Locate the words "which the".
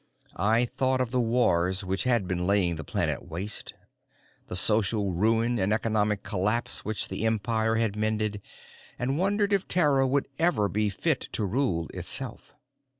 6.83-7.23